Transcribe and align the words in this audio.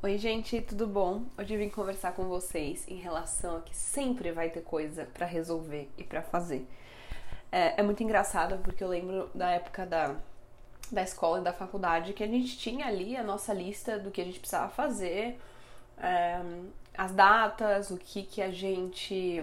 Oi, 0.00 0.16
gente, 0.16 0.60
tudo 0.60 0.86
bom? 0.86 1.24
Hoje 1.36 1.54
eu 1.54 1.58
vim 1.58 1.68
conversar 1.68 2.12
com 2.12 2.28
vocês 2.28 2.86
em 2.86 2.94
relação 2.94 3.56
a 3.56 3.60
que 3.62 3.74
sempre 3.74 4.30
vai 4.30 4.48
ter 4.48 4.60
coisa 4.60 5.08
para 5.12 5.26
resolver 5.26 5.90
e 5.98 6.04
para 6.04 6.22
fazer. 6.22 6.64
É, 7.50 7.80
é, 7.80 7.82
muito 7.82 8.00
engraçado 8.00 8.58
porque 8.58 8.84
eu 8.84 8.86
lembro 8.86 9.28
da 9.34 9.50
época 9.50 9.84
da, 9.84 10.14
da 10.92 11.02
escola 11.02 11.40
e 11.40 11.42
da 11.42 11.52
faculdade 11.52 12.12
que 12.12 12.22
a 12.22 12.28
gente 12.28 12.56
tinha 12.56 12.86
ali 12.86 13.16
a 13.16 13.24
nossa 13.24 13.52
lista 13.52 13.98
do 13.98 14.12
que 14.12 14.20
a 14.20 14.24
gente 14.24 14.38
precisava 14.38 14.68
fazer, 14.68 15.36
é, 16.00 16.42
as 16.96 17.10
datas, 17.12 17.90
o 17.90 17.96
que, 17.96 18.22
que 18.22 18.40
a 18.40 18.52
gente 18.52 19.42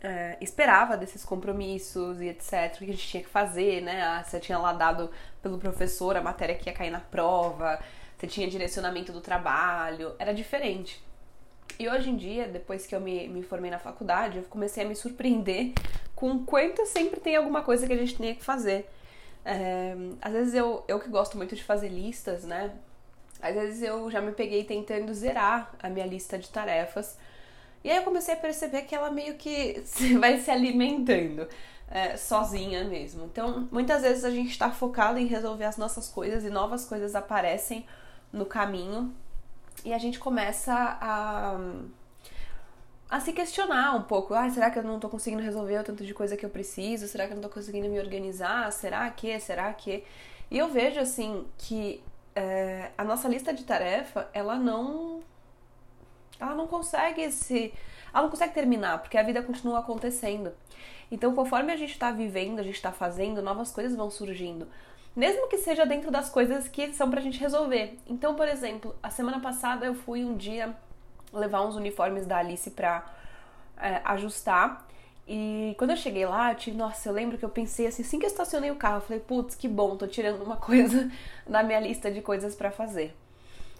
é, 0.00 0.38
esperava 0.40 0.96
desses 0.96 1.24
compromissos 1.24 2.20
e 2.20 2.28
etc, 2.28 2.76
o 2.76 2.78
que 2.78 2.84
a 2.84 2.94
gente 2.94 3.08
tinha 3.08 3.24
que 3.24 3.28
fazer, 3.28 3.80
né? 3.82 4.02
Ah, 4.04 4.22
você 4.22 4.38
tinha 4.38 4.56
lá 4.56 4.72
dado 4.72 5.10
pelo 5.42 5.58
professor 5.58 6.16
a 6.16 6.22
matéria 6.22 6.54
que 6.54 6.70
ia 6.70 6.72
cair 6.72 6.92
na 6.92 7.00
prova 7.00 7.80
você 8.18 8.26
tinha 8.26 8.48
direcionamento 8.48 9.12
do 9.12 9.20
trabalho, 9.20 10.14
era 10.18 10.34
diferente. 10.34 11.00
E 11.78 11.88
hoje 11.88 12.10
em 12.10 12.16
dia, 12.16 12.48
depois 12.48 12.86
que 12.86 12.94
eu 12.94 13.00
me, 13.00 13.28
me 13.28 13.42
formei 13.42 13.70
na 13.70 13.78
faculdade, 13.78 14.38
eu 14.38 14.44
comecei 14.44 14.84
a 14.84 14.88
me 14.88 14.96
surpreender 14.96 15.72
com 16.16 16.44
quanto 16.44 16.84
sempre 16.86 17.20
tem 17.20 17.36
alguma 17.36 17.62
coisa 17.62 17.86
que 17.86 17.92
a 17.92 17.96
gente 17.96 18.16
tinha 18.16 18.34
que 18.34 18.42
fazer. 18.42 18.90
É, 19.44 19.94
às 20.20 20.32
vezes 20.32 20.54
eu, 20.54 20.84
eu 20.88 20.98
que 20.98 21.08
gosto 21.08 21.36
muito 21.36 21.54
de 21.54 21.62
fazer 21.62 21.88
listas, 21.88 22.42
né? 22.42 22.72
Às 23.40 23.54
vezes 23.54 23.82
eu 23.82 24.10
já 24.10 24.20
me 24.20 24.32
peguei 24.32 24.64
tentando 24.64 25.14
zerar 25.14 25.72
a 25.80 25.88
minha 25.88 26.04
lista 26.04 26.36
de 26.36 26.50
tarefas. 26.50 27.16
E 27.84 27.90
aí 27.90 27.98
eu 27.98 28.02
comecei 28.02 28.34
a 28.34 28.36
perceber 28.36 28.82
que 28.82 28.96
ela 28.96 29.12
meio 29.12 29.34
que 29.34 29.80
vai 30.18 30.40
se 30.40 30.50
alimentando 30.50 31.46
é, 31.88 32.16
sozinha 32.16 32.82
mesmo. 32.82 33.26
Então, 33.26 33.68
muitas 33.70 34.02
vezes 34.02 34.24
a 34.24 34.30
gente 34.30 34.50
está 34.50 34.72
focado 34.72 35.20
em 35.20 35.26
resolver 35.26 35.66
as 35.66 35.76
nossas 35.76 36.08
coisas 36.08 36.44
e 36.44 36.50
novas 36.50 36.84
coisas 36.84 37.14
aparecem 37.14 37.86
no 38.32 38.46
caminho 38.46 39.14
e 39.84 39.92
a 39.92 39.98
gente 39.98 40.18
começa 40.18 40.74
a, 40.74 41.58
a 43.08 43.20
se 43.20 43.32
questionar 43.32 43.94
um 43.94 44.02
pouco. 44.02 44.34
Ah, 44.34 44.48
será 44.50 44.70
que 44.70 44.78
eu 44.78 44.82
não 44.82 44.98
tô 44.98 45.08
conseguindo 45.08 45.42
resolver 45.42 45.78
o 45.78 45.84
tanto 45.84 46.04
de 46.04 46.12
coisa 46.12 46.36
que 46.36 46.44
eu 46.44 46.50
preciso? 46.50 47.06
Será 47.06 47.26
que 47.26 47.32
eu 47.32 47.36
não 47.36 47.42
tô 47.42 47.48
conseguindo 47.48 47.88
me 47.88 47.98
organizar? 47.98 48.70
Será 48.72 49.08
que? 49.10 49.38
Será 49.40 49.72
que? 49.72 50.04
E 50.50 50.58
eu 50.58 50.68
vejo 50.68 51.00
assim 51.00 51.46
que 51.56 52.02
é, 52.34 52.90
a 52.96 53.04
nossa 53.04 53.28
lista 53.28 53.52
de 53.52 53.64
tarefa 53.64 54.28
ela 54.32 54.56
não 54.56 55.20
ela 56.40 56.54
não 56.54 56.66
consegue 56.68 57.30
se 57.32 57.74
ela 58.12 58.22
não 58.22 58.30
consegue 58.30 58.54
terminar 58.54 58.98
porque 59.00 59.18
a 59.18 59.22
vida 59.22 59.42
continua 59.42 59.80
acontecendo. 59.80 60.52
Então, 61.10 61.34
conforme 61.34 61.72
a 61.72 61.76
gente 61.76 61.92
está 61.92 62.10
vivendo, 62.10 62.58
a 62.58 62.62
gente 62.62 62.74
está 62.74 62.92
fazendo, 62.92 63.40
novas 63.40 63.72
coisas 63.72 63.96
vão 63.96 64.10
surgindo 64.10 64.68
mesmo 65.18 65.48
que 65.48 65.58
seja 65.58 65.84
dentro 65.84 66.12
das 66.12 66.30
coisas 66.30 66.68
que 66.68 66.92
são 66.92 67.10
pra 67.10 67.20
gente 67.20 67.40
resolver. 67.40 67.98
Então, 68.06 68.36
por 68.36 68.46
exemplo, 68.46 68.94
a 69.02 69.10
semana 69.10 69.40
passada 69.40 69.84
eu 69.84 69.92
fui 69.92 70.24
um 70.24 70.36
dia 70.36 70.76
levar 71.32 71.66
uns 71.66 71.74
uniformes 71.74 72.24
da 72.24 72.36
Alice 72.36 72.70
pra 72.70 73.04
é, 73.76 74.00
ajustar. 74.04 74.86
E 75.26 75.74
quando 75.76 75.90
eu 75.90 75.96
cheguei 75.96 76.24
lá, 76.24 76.52
eu 76.52 76.56
tive, 76.56 76.76
nossa, 76.76 77.08
eu 77.08 77.12
lembro 77.12 77.36
que 77.36 77.44
eu 77.44 77.48
pensei 77.48 77.88
assim, 77.88 78.02
assim 78.02 78.20
que 78.20 78.26
eu 78.26 78.30
estacionei 78.30 78.70
o 78.70 78.76
carro, 78.76 78.98
eu 78.98 79.00
falei, 79.00 79.18
putz, 79.18 79.56
que 79.56 79.66
bom, 79.66 79.96
tô 79.96 80.06
tirando 80.06 80.40
uma 80.40 80.54
coisa 80.70 81.10
da 81.44 81.64
minha 81.64 81.80
lista 81.80 82.12
de 82.12 82.22
coisas 82.22 82.54
para 82.54 82.70
fazer. 82.70 83.12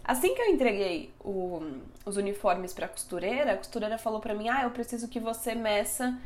Assim 0.05 0.35
que 0.35 0.43
eu 0.43 0.47
entreguei 0.47 1.15
o, 1.21 1.63
os 2.05 2.17
uniformes 2.17 2.73
para 2.73 2.89
costureira, 2.89 3.53
a 3.53 3.57
costureira 3.57 3.97
falou 3.97 4.19
para 4.21 4.35
mim: 4.35 4.49
"Ah, 4.49 4.65
eu 4.65 4.71
preciso 4.71 5.07
que 5.07 5.21
você 5.21 5.55
meça 5.55 6.19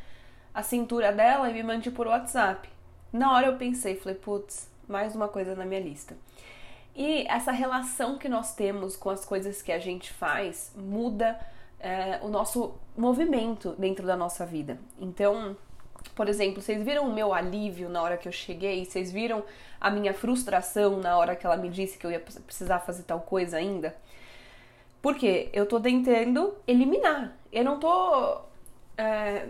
a 0.55 0.62
cintura 0.62 1.12
dela 1.12 1.50
e 1.50 1.52
me 1.52 1.62
mande 1.62 1.90
por 1.90 2.06
WhatsApp". 2.06 2.66
Na 3.12 3.33
hora 3.34 3.48
eu 3.48 3.56
pensei, 3.56 3.96
falei: 3.96 4.16
"Putz, 4.16 4.71
mais 4.88 5.14
uma 5.14 5.28
coisa 5.28 5.55
na 5.55 5.64
minha 5.64 5.80
lista. 5.80 6.16
E 6.94 7.27
essa 7.28 7.52
relação 7.52 8.19
que 8.19 8.28
nós 8.28 8.55
temos 8.55 8.97
com 8.97 9.11
as 9.11 9.24
coisas 9.24 9.62
que 9.62 9.72
a 9.72 9.78
gente 9.78 10.12
faz 10.12 10.72
muda 10.77 11.39
é, 11.80 12.20
o 12.22 12.28
nosso 12.28 12.74
movimento 12.97 13.74
dentro 13.78 14.06
da 14.06 14.16
nossa 14.16 14.44
vida. 14.44 14.78
Então, 15.00 15.56
por 16.14 16.28
exemplo, 16.28 16.61
vocês 16.61 16.83
viram 16.83 17.08
o 17.08 17.12
meu 17.12 17.33
alívio 17.33 17.89
na 17.89 18.02
hora 18.02 18.17
que 18.17 18.29
eu 18.29 18.33
cheguei? 18.33 18.84
Vocês 18.84 19.11
viram 19.11 19.42
a 19.80 19.90
minha 19.90 20.12
frustração 20.12 20.98
na 20.98 21.17
hora 21.17 21.35
que 21.35 21.46
ela 21.46 21.56
me 21.56 21.68
disse 21.68 21.98
que 21.98 22.06
eu 22.06 22.11
ia 22.11 22.20
precisar 22.20 22.80
fazer 22.80 23.05
tal 23.05 23.20
coisa 23.20 23.56
ainda? 23.56 23.96
Porque 25.01 25.48
eu 25.52 25.67
tô 25.67 25.80
tentando 25.80 26.55
eliminar. 26.67 27.36
Eu 27.51 27.64
não 27.64 27.80
tô. 27.80 28.40
É, 28.96 29.46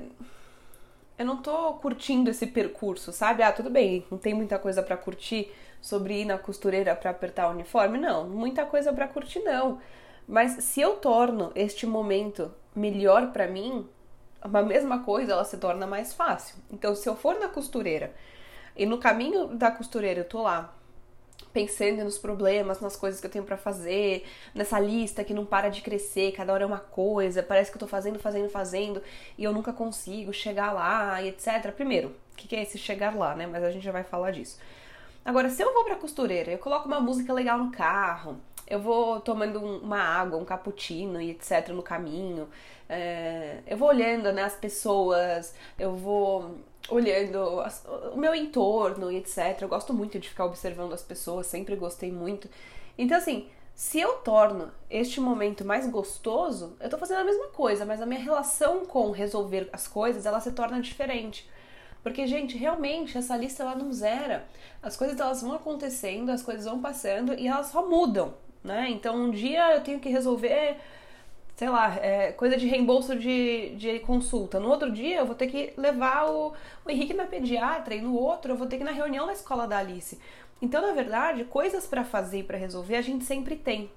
eu 1.19 1.27
não 1.27 1.37
tô 1.37 1.75
curtindo 1.75 2.31
esse 2.31 2.47
percurso, 2.47 3.13
sabe? 3.13 3.43
Ah, 3.43 3.53
tudo 3.53 3.71
bem, 3.71 4.05
não 4.11 4.19
tem 4.19 4.35
muita 4.35 4.59
coisa 4.59 4.83
para 4.83 4.97
curtir 4.97 5.53
sobre 5.81 6.23
ir 6.23 6.25
na 6.25 6.39
costureira 6.39 6.95
para 6.95 7.11
apertar 7.11 7.49
o 7.49 7.53
uniforme, 7.53 7.99
não, 7.99 8.29
muita 8.29 8.65
coisa 8.65 8.93
para 8.93 9.09
curtir 9.09 9.41
não. 9.41 9.81
Mas 10.27 10.65
se 10.65 10.81
eu 10.81 10.97
torno 10.97 11.53
este 11.55 11.87
momento 11.87 12.53
melhor 12.75 13.33
para 13.33 13.47
mim, 13.47 13.87
a 14.41 14.63
mesma 14.63 15.01
coisa 15.03 15.33
ela 15.33 15.45
se 15.45 15.57
torna 15.57 15.87
mais 15.87 16.15
fácil. 16.15 16.57
Então, 16.71 16.95
se 16.95 17.09
eu 17.09 17.17
for 17.17 17.39
na 17.39 17.49
costureira 17.49 18.15
e 18.77 18.87
no 18.87 18.99
caminho 18.99 19.49
da 19.49 19.71
costureira 19.71 20.21
eu 20.21 20.29
tô 20.29 20.43
lá 20.43 20.75
pensando 21.53 22.05
nos 22.05 22.19
problemas, 22.19 22.81
nas 22.81 22.97
coisas 22.97 23.21
que 23.21 23.27
eu 23.27 23.31
tenho 23.31 23.45
para 23.45 23.57
fazer, 23.57 24.25
nessa 24.55 24.79
lista 24.79 25.25
que 25.25 25.35
não 25.35 25.45
para 25.45 25.69
de 25.69 25.83
crescer, 25.83 26.33
cada 26.33 26.53
hora 26.53 26.65
é 26.65 26.67
uma 26.67 26.79
coisa, 26.79 27.43
parece 27.43 27.71
que 27.71 27.77
eu 27.77 27.81
tô 27.81 27.87
fazendo, 27.87 28.19
fazendo, 28.19 28.49
fazendo 28.49 29.03
e 29.37 29.45
eu 29.45 29.53
nunca 29.53 29.73
consigo 29.73 30.33
chegar 30.33 30.73
lá 30.73 31.21
e 31.23 31.29
etc. 31.29 31.73
Primeiro, 31.75 32.09
o 32.09 32.37
que 32.37 32.55
é 32.57 32.63
esse 32.63 32.79
chegar 32.79 33.15
lá, 33.15 33.35
né? 33.35 33.47
Mas 33.47 33.63
a 33.63 33.71
gente 33.71 33.85
já 33.85 33.93
vai 33.93 34.05
falar 34.05 34.31
disso. 34.31 34.59
Agora, 35.25 35.49
se 35.49 35.63
eu 35.63 35.73
vou 35.73 35.85
pra 35.85 35.97
costureira, 35.97 36.51
eu 36.51 36.59
coloco 36.59 36.89
uma 36.89 37.01
música 37.01 37.33
legal 37.33 37.57
no 37.59 37.71
carro, 37.71 38.39
eu 38.67 38.81
vou 38.81 39.21
tomando 39.21 39.61
uma 39.61 39.99
água, 39.99 40.39
um 40.39 40.45
cappuccino 40.45 41.21
e 41.21 41.31
etc 41.31 41.69
no 41.69 41.83
caminho, 41.83 42.49
é, 42.89 43.59
eu 43.67 43.77
vou 43.77 43.89
olhando 43.89 44.33
né, 44.33 44.43
as 44.43 44.55
pessoas, 44.55 45.55
eu 45.79 45.95
vou 45.95 46.59
olhando 46.89 47.61
as, 47.61 47.85
o 48.13 48.17
meu 48.17 48.35
entorno 48.35 49.11
e 49.11 49.17
etc. 49.17 49.61
Eu 49.61 49.69
gosto 49.69 49.93
muito 49.95 50.19
de 50.19 50.29
ficar 50.29 50.45
observando 50.45 50.93
as 50.93 51.03
pessoas, 51.03 51.47
sempre 51.47 51.77
gostei 51.77 52.11
muito. 52.11 52.49
Então, 52.99 53.17
assim, 53.17 53.49
se 53.75 54.01
eu 54.01 54.15
torno 54.19 54.71
este 54.91 55.21
momento 55.21 55.65
mais 55.65 55.89
gostoso, 55.89 56.77
eu 56.81 56.91
tô 56.91 56.99
fazendo 56.99 57.21
a 57.21 57.25
mesma 57.25 57.49
coisa, 57.49 57.85
mas 57.85 58.03
a 58.03 58.07
minha 58.07 58.21
relação 58.21 58.85
com 58.85 59.11
resolver 59.11 59.69
as 59.73 59.89
coisas, 59.89 60.27
ela 60.27 60.41
se 60.41 60.53
torna 60.53 60.81
diferente. 60.81 61.49
Porque, 62.03 62.27
gente, 62.27 62.57
realmente 62.57 63.17
essa 63.17 63.37
lista 63.37 63.63
ela 63.63 63.75
não 63.75 63.93
zera. 63.93 64.45
As 64.83 64.97
coisas 64.97 65.19
elas 65.19 65.41
vão 65.41 65.55
acontecendo, 65.55 66.31
as 66.31 66.43
coisas 66.43 66.65
vão 66.65 66.81
passando 66.81 67.33
e 67.35 67.47
elas 67.47 67.69
só 67.69 67.89
mudam, 67.89 68.35
né? 68.63 68.89
Então, 68.91 69.17
um 69.17 69.31
dia 69.31 69.75
eu 69.75 69.83
tenho 69.83 70.01
que 70.01 70.09
resolver 70.09 70.77
sei 71.57 71.69
lá, 71.69 71.97
é, 71.97 72.33
coisa 72.33 72.57
de 72.57 72.67
reembolso 72.67 73.17
de, 73.17 73.75
de 73.77 73.99
consulta. 74.01 74.59
No 74.59 74.69
outro 74.69 74.91
dia 74.91 75.19
eu 75.19 75.27
vou 75.27 75.35
ter 75.35 75.47
que 75.47 75.73
levar 75.77 76.31
o, 76.31 76.53
o 76.85 76.91
Henrique 76.91 77.15
na 77.15 77.25
pediatra 77.25 77.95
e 77.95 78.01
no 78.01 78.15
outro 78.15 78.53
eu 78.53 78.57
vou 78.57 78.67
ter 78.67 78.77
que 78.77 78.83
ir 78.83 78.87
na 78.87 78.93
reunião 78.93 79.27
da 79.27 79.33
escola 79.33 79.67
da 79.67 79.79
Alice. 79.79 80.19
Então, 80.61 80.81
na 80.81 80.93
verdade, 80.93 81.45
coisas 81.45 81.87
para 81.87 82.05
fazer 82.05 82.39
e 82.39 82.45
para 82.45 82.57
resolver 82.57 82.97
a 82.97 83.03
gente 83.03 83.25
sempre 83.25 83.57
tem. 83.57 83.91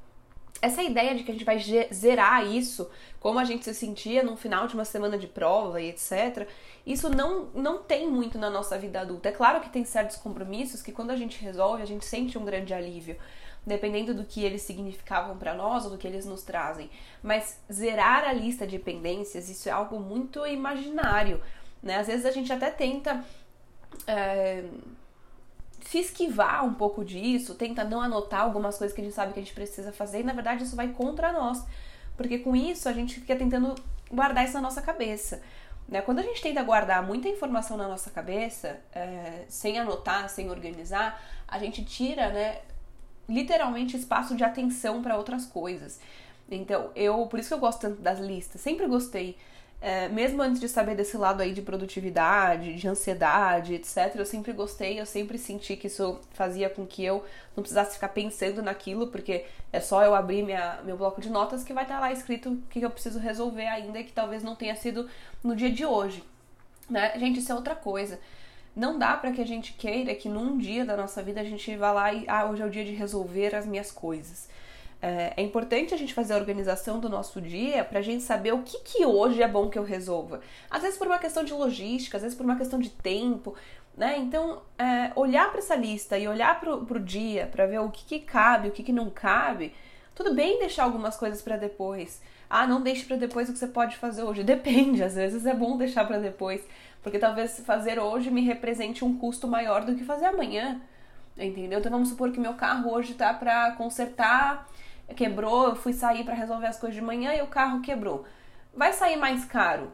Essa 0.62 0.82
ideia 0.82 1.14
de 1.14 1.24
que 1.24 1.32
a 1.32 1.34
gente 1.34 1.46
vai 1.46 1.60
zerar 1.94 2.46
isso, 2.48 2.90
como 3.20 3.38
a 3.38 3.44
gente 3.44 3.66
se 3.66 3.74
sentia 3.74 4.24
no 4.24 4.36
final 4.36 4.68
de 4.68 4.74
uma 4.74 4.86
semana 4.86 5.18
de 5.18 5.28
prova 5.28 5.82
e 5.82 5.90
etc., 5.90 6.48
isso 6.86 7.10
não, 7.10 7.50
não 7.54 7.84
tem 7.84 8.10
muito 8.10 8.38
na 8.38 8.50
nossa 8.50 8.78
vida 8.78 9.02
adulta. 9.02 9.30
É 9.30 9.32
claro 9.32 9.60
que 9.60 9.70
tem 9.70 9.84
certos 9.84 10.18
compromissos 10.18 10.82
que 10.82 10.92
quando 10.92 11.12
a 11.12 11.16
gente 11.16 11.44
resolve, 11.44 11.84
a 11.84 11.86
gente 11.86 12.06
sente 12.06 12.38
um 12.38 12.46
grande 12.46 12.74
alívio 12.74 13.18
dependendo 13.66 14.14
do 14.14 14.24
que 14.24 14.44
eles 14.44 14.62
significavam 14.62 15.38
para 15.38 15.53
nós 15.53 15.86
ou 15.86 15.92
do 15.92 15.98
que 15.98 16.08
eles 16.08 16.26
nos 16.26 16.44
trazem. 16.44 16.90
Mas 17.24 17.59
zerar 17.72 18.24
a 18.24 18.34
lista 18.34 18.68
de 18.68 18.78
pendências, 18.78 19.50
isso 19.50 19.68
é 19.68 19.72
algo 19.72 20.00
muito 20.00 20.46
imaginário, 20.46 21.42
né? 21.81 21.98
Às 21.98 22.08
vezes 22.08 22.26
a 22.26 22.31
gente 22.31 22.52
até 22.53 22.70
tenta 22.70 23.26
é, 24.06 24.64
se 25.81 26.00
esquivar 26.00 26.66
um 26.66 26.74
pouco 26.74 27.03
disso, 27.03 27.56
tenta 27.56 27.84
não 27.84 28.02
anotar 28.02 28.42
algumas 28.42 28.78
coisas 28.78 28.94
que 28.94 29.02
a 29.02 29.03
gente 29.03 29.14
sabe 29.14 29.34
que 29.34 29.40
a 29.40 29.44
gente 29.44 29.53
precisa 29.53 29.92
fazer, 29.92 30.20
e 30.20 30.24
na 30.24 30.34
verdade 30.34 30.64
isso 30.64 30.76
vai 30.76 30.90
contra 30.90 31.32
nós, 31.32 31.64
porque 32.17 32.40
com 32.40 32.56
isso 32.56 32.88
a 32.88 32.94
gente 32.94 33.20
fica 33.20 33.35
tentando 33.35 33.76
guardar 34.12 34.46
isso 34.46 34.53
na 34.53 34.62
nossa 34.62 34.82
cabeça. 34.82 35.41
Né? 35.88 36.02
Quando 36.02 36.20
a 36.20 36.23
gente 36.23 36.41
tenta 36.41 36.64
guardar 36.64 37.06
muita 37.06 37.29
informação 37.29 37.78
na 37.78 37.88
nossa 37.88 38.09
cabeça, 38.09 38.79
é, 38.94 39.46
sem 39.47 39.78
anotar, 39.78 40.28
sem 40.29 40.50
organizar, 40.50 41.22
a 41.47 41.59
gente 41.59 41.85
tira 41.85 42.29
né, 42.29 42.59
literalmente 43.28 43.98
espaço 43.98 44.36
de 44.36 44.44
atenção 44.44 45.02
para 45.02 45.18
outras 45.18 45.46
coisas. 45.46 46.00
Então, 46.50 46.92
eu, 46.96 47.26
por 47.28 47.40
isso 47.40 47.50
que 47.50 47.54
eu 47.56 47.60
gosto 47.60 47.82
tanto 47.82 48.02
das 48.02 48.20
listas, 48.20 48.62
sempre 48.62 48.88
gostei. 48.88 49.38
É, 49.82 50.08
mesmo 50.08 50.42
antes 50.42 50.60
de 50.60 50.70
saber 50.70 50.96
desse 50.96 51.18
lado 51.18 51.42
aí 51.42 51.54
de 51.54 51.62
produtividade, 51.62 52.76
de 52.76 52.88
ansiedade, 52.88 53.74
etc., 53.76 54.16
eu 54.16 54.26
sempre 54.26 54.52
gostei, 54.52 55.00
eu 55.00 55.06
sempre 55.06 55.38
senti 55.38 55.76
que 55.76 55.88
isso 55.88 56.20
fazia 56.32 56.70
com 56.70 56.88
que 56.88 57.04
eu 57.04 57.24
não 57.56 57.62
precisasse 57.62 57.96
ficar 57.96 58.10
pensando 58.10 58.64
naquilo, 58.64 59.08
porque 59.08 59.46
é 59.72 59.80
só 59.80 60.02
eu 60.04 60.16
abrir 60.16 60.44
minha, 60.44 60.80
meu 60.84 60.98
bloco 60.98 61.22
de 61.22 61.30
notas 61.30 61.64
que 61.64 61.74
vai 61.74 61.84
estar 61.84 62.00
lá 62.00 62.12
escrito 62.12 62.50
o 62.54 62.62
que 62.70 62.82
eu 62.82 62.90
preciso 62.90 63.20
resolver 63.20 63.68
ainda, 63.68 64.02
que 64.02 64.12
talvez 64.12 64.42
não 64.42 64.56
tenha 64.56 64.76
sido 64.76 65.10
no 65.44 65.56
dia 65.56 65.70
de 65.70 65.86
hoje. 65.86 66.24
Né? 66.90 67.12
Gente, 67.20 67.40
isso 67.40 67.52
é 67.52 67.56
outra 67.56 67.76
coisa. 67.76 68.20
Não 68.76 69.00
dá 69.00 69.16
para 69.16 69.32
que 69.32 69.42
a 69.42 69.46
gente 69.46 69.74
queira 69.74 70.14
que 70.14 70.28
num 70.28 70.58
dia 70.58 70.84
da 70.84 70.98
nossa 70.98 71.24
vida 71.24 71.40
a 71.40 71.44
gente 71.44 71.76
vá 71.78 71.92
lá 71.92 72.14
e 72.14 72.26
ah, 72.28 72.46
hoje 72.46 72.62
é 72.62 72.66
o 72.66 72.70
dia 72.70 72.84
de 72.84 72.92
resolver 72.92 73.56
as 73.56 73.66
minhas 73.66 73.92
coisas. 73.92 74.50
É, 75.02 75.34
é 75.38 75.42
importante 75.42 75.94
a 75.94 75.98
gente 75.98 76.14
fazer 76.14 76.34
a 76.34 76.38
organização 76.38 77.00
do 77.00 77.08
nosso 77.08 77.40
dia 77.40 77.86
para 77.86 78.00
a 78.00 78.02
gente 78.02 78.24
saber 78.24 78.54
o 78.54 78.64
que, 78.64 78.80
que 78.80 79.06
hoje 79.06 79.42
é 79.42 79.48
bom 79.48 79.70
que 79.70 79.78
eu 79.78 79.84
resolva. 79.84 80.42
Às 80.70 80.82
vezes 80.82 80.98
por 80.98 81.08
uma 81.08 81.20
questão 81.20 81.44
de 81.44 81.54
logística, 81.54 82.18
às 82.18 82.24
vezes 82.24 82.38
por 82.38 82.44
uma 82.44 82.58
questão 82.58 82.80
de 82.80 82.90
tempo, 82.90 83.56
né? 83.96 84.18
Então, 84.18 84.62
é, 84.78 85.12
olhar 85.16 85.50
para 85.50 85.60
essa 85.60 85.76
lista 85.76 86.18
e 86.18 86.28
olhar 86.28 86.60
para 86.60 86.76
o 86.76 87.00
dia 87.00 87.48
para 87.48 87.66
ver 87.66 87.80
o 87.80 87.90
que, 87.90 88.04
que 88.06 88.20
cabe, 88.20 88.68
o 88.68 88.72
que, 88.72 88.84
que 88.84 88.92
não 88.92 89.10
cabe, 89.10 89.74
tudo 90.14 90.34
bem 90.34 90.60
deixar 90.60 90.84
algumas 90.84 91.18
coisas 91.18 91.42
para 91.42 91.58
depois. 91.58 92.22
Ah, 92.50 92.66
não 92.68 92.82
deixe 92.82 93.06
para 93.06 93.18
depois 93.18 93.50
o 93.50 93.54
que 93.54 93.60
você 93.60 93.68
pode 93.68 93.98
fazer 93.98 94.24
hoje. 94.24 94.44
Depende, 94.44 95.04
às 95.04 95.16
vezes 95.16 95.46
é 95.46 95.54
bom 95.54 95.78
deixar 95.78 96.06
para 96.06 96.20
depois, 96.20 96.62
porque 97.05 97.19
talvez 97.19 97.59
fazer 97.59 97.99
hoje 97.99 98.31
me 98.31 98.41
represente 98.41 99.05
um 99.05 99.16
custo 99.16 99.47
maior 99.47 99.85
do 99.85 99.93
que 99.93 100.03
fazer 100.03 100.25
amanhã. 100.25 100.81
Entendeu? 101.37 101.78
Então 101.78 101.91
vamos 101.91 102.09
supor 102.09 102.31
que 102.31 102.40
meu 102.40 102.55
carro 102.55 102.91
hoje 102.91 103.13
tá 103.13 103.31
para 103.31 103.73
consertar, 103.73 104.67
quebrou, 105.16 105.67
eu 105.67 105.75
fui 105.75 105.93
sair 105.93 106.23
para 106.23 106.34
resolver 106.34 106.66
as 106.66 106.79
coisas 106.79 106.96
de 106.96 107.03
manhã 107.03 107.31
e 107.35 107.43
o 107.43 107.47
carro 107.47 107.79
quebrou. 107.81 108.25
Vai 108.73 108.91
sair 108.91 109.17
mais 109.17 109.46
caro 109.46 109.93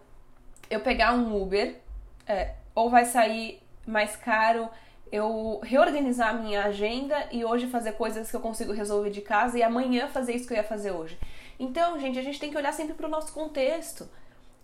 eu 0.70 0.80
pegar 0.80 1.12
um 1.12 1.36
Uber, 1.36 1.82
é, 2.26 2.54
ou 2.74 2.90
vai 2.90 3.04
sair 3.04 3.62
mais 3.86 4.16
caro 4.16 4.70
eu 5.12 5.60
reorganizar 5.64 6.30
a 6.30 6.34
minha 6.34 6.64
agenda 6.64 7.28
e 7.30 7.44
hoje 7.44 7.68
fazer 7.68 7.92
coisas 7.92 8.32
que 8.32 8.38
eu 8.38 8.40
consigo 8.40 8.72
resolver 8.72 9.10
de 9.10 9.20
casa 9.20 9.60
e 9.60 9.64
amanhã 9.64 10.08
fazer 10.08 10.34
isso 10.34 10.48
que 10.48 10.54
eu 10.54 10.58
ia 10.58 10.64
fazer 10.64 10.92
hoje. 10.92 11.20
Então, 11.60 12.00
gente, 12.00 12.18
a 12.18 12.24
gente 12.24 12.40
tem 12.40 12.50
que 12.50 12.56
olhar 12.58 12.72
sempre 12.72 12.94
para 12.94 13.06
o 13.06 13.10
nosso 13.10 13.34
contexto, 13.34 14.10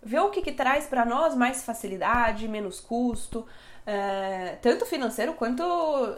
ver 0.02 0.20
o 0.20 0.30
que, 0.30 0.42
que 0.42 0.52
traz 0.52 0.86
para 0.86 1.04
nós 1.04 1.34
mais 1.34 1.64
facilidade, 1.64 2.48
menos 2.48 2.80
custo, 2.80 3.46
é, 3.86 4.56
tanto 4.60 4.84
financeiro 4.86 5.34
quanto 5.34 5.62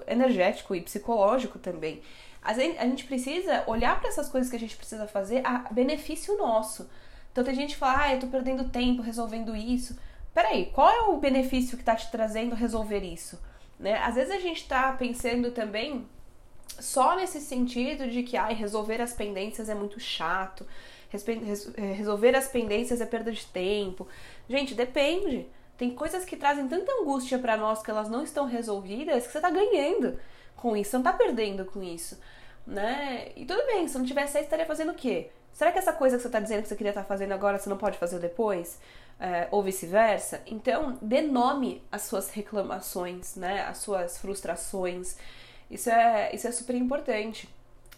energético 0.07 0.75
e 0.75 0.81
psicológico 0.81 1.59
também. 1.59 2.03
A 2.43 2.55
gente 2.55 3.05
precisa 3.05 3.65
olhar 3.67 4.01
para 4.01 4.09
essas 4.09 4.29
coisas 4.29 4.51
que 4.51 4.57
a 4.57 4.59
gente 4.59 4.77
precisa 4.77 5.07
fazer 5.07 5.47
a 5.47 5.59
benefício 5.71 6.37
nosso. 6.39 6.89
Então 7.31 7.45
tem 7.45 7.55
gente 7.55 7.75
que 7.75 7.81
fala, 7.81 8.05
ah, 8.05 8.15
eu 8.15 8.21
tô 8.21 8.27
perdendo 8.29 8.71
tempo 8.71 9.03
resolvendo 9.03 9.55
isso. 9.55 9.97
Peraí, 10.33 10.67
qual 10.75 10.89
é 10.89 11.03
o 11.03 11.17
benefício 11.19 11.77
que 11.77 11.83
está 11.83 11.95
te 11.95 12.11
trazendo 12.11 12.55
resolver 12.55 13.01
isso? 13.01 13.39
Né? 13.79 13.99
Às 13.99 14.15
vezes 14.15 14.35
a 14.35 14.39
gente 14.39 14.63
está 14.63 14.93
pensando 14.93 15.51
também 15.51 16.07
só 16.79 17.15
nesse 17.17 17.41
sentido 17.41 18.09
de 18.09 18.23
que 18.23 18.37
ai, 18.37 18.55
resolver 18.55 19.01
as 19.01 19.13
pendências 19.13 19.69
é 19.69 19.75
muito 19.75 20.01
chato, 20.01 20.67
resolver 21.77 22.37
as 22.37 22.49
pendências 22.49 23.01
é 23.01 23.07
perda 23.07 23.33
de 23.33 23.45
tempo. 23.47 24.07
Gente, 24.49 24.75
depende. 24.75 25.47
Tem 25.77 25.91
coisas 25.91 26.25
que 26.25 26.37
trazem 26.37 26.69
tanta 26.69 26.93
angústia 27.01 27.39
para 27.39 27.57
nós 27.57 27.83
que 27.83 27.91
elas 27.91 28.09
não 28.09 28.23
estão 28.23 28.47
resolvidas 28.47 29.27
que 29.27 29.33
você 29.33 29.39
está 29.39 29.51
ganhando 29.51 30.19
com 30.57 30.77
isso, 30.77 30.91
você 30.91 30.97
não 30.99 31.03
está 31.03 31.13
perdendo 31.13 31.65
com 31.65 31.83
isso. 31.83 32.21
Né? 32.67 33.33
E 33.35 33.47
tudo 33.47 33.65
bem, 33.67 33.89
se 33.89 33.97
não 33.97 34.05
tivesse 34.05 34.37
aí, 34.37 34.45
estaria 34.45 34.67
fazendo 34.67 34.93
o 34.93 34.95
quê? 34.95 35.31
Será 35.53 35.73
que 35.73 35.79
essa 35.79 35.93
coisa 35.93 36.17
que 36.17 36.23
você 36.23 36.29
está 36.29 36.39
dizendo 36.39 36.63
que 36.63 36.69
você 36.69 36.77
queria 36.77 36.91
estar 36.91 37.03
tá 37.03 37.09
fazendo 37.09 37.33
agora 37.33 37.59
você 37.59 37.69
não 37.71 37.79
pode 37.79 37.99
fazer 37.99 38.19
depois? 38.19 38.79
é, 39.21 39.47
ou 39.51 39.63
vice-versa. 39.63 40.41
Então, 40.47 40.99
dê 41.03 41.21
nome 41.21 41.85
às 41.93 42.03
suas 42.03 42.31
reclamações, 42.31 43.37
né? 43.37 43.63
Às 43.67 43.79
suas 43.79 44.19
frustrações. 44.19 45.17
Isso 45.71 45.91
é, 45.91 46.35
isso 46.35 46.49
é 46.49 46.53
super 46.53 46.75
importante. 46.75 47.49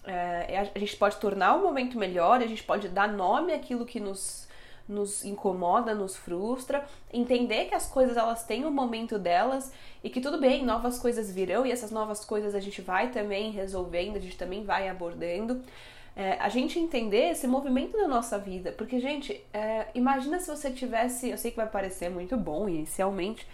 É, 0.04 0.70
a 0.74 0.78
gente 0.78 0.96
pode 0.96 1.16
tornar 1.16 1.54
o 1.54 1.62
momento 1.62 1.96
melhor, 1.96 2.40
a 2.40 2.46
gente 2.46 2.62
pode 2.62 2.88
dar 2.88 3.08
nome 3.08 3.52
àquilo 3.52 3.86
que 3.86 4.00
nos, 4.00 4.48
nos 4.88 5.24
incomoda, 5.24 5.94
nos 5.94 6.16
frustra, 6.16 6.84
entender 7.12 7.66
que 7.66 7.74
as 7.74 7.86
coisas 7.86 8.16
elas 8.16 8.44
têm 8.44 8.64
o 8.64 8.68
um 8.68 8.72
momento 8.72 9.18
delas 9.18 9.72
e 10.02 10.10
que 10.10 10.20
tudo 10.20 10.40
bem, 10.40 10.64
novas 10.64 10.98
coisas 10.98 11.32
virão 11.32 11.64
e 11.64 11.70
essas 11.70 11.90
novas 11.90 12.24
coisas 12.24 12.54
a 12.54 12.60
gente 12.60 12.82
vai 12.82 13.10
também 13.10 13.52
resolvendo, 13.52 14.16
a 14.16 14.20
gente 14.20 14.36
também 14.36 14.64
vai 14.64 14.88
abordando 14.88 15.62
é, 16.14 16.32
a 16.38 16.48
gente 16.48 16.78
entender 16.78 17.30
esse 17.30 17.46
movimento 17.46 17.96
da 17.96 18.06
nossa 18.06 18.38
vida. 18.38 18.72
Porque, 18.72 19.00
gente, 19.00 19.42
é, 19.52 19.86
imagina 19.94 20.38
se 20.38 20.48
você 20.48 20.70
tivesse. 20.70 21.30
Eu 21.30 21.38
sei 21.38 21.50
que 21.50 21.56
vai 21.56 21.68
parecer 21.68 22.10
muito 22.10 22.36
bom 22.36 22.68
inicialmente, 22.68 23.46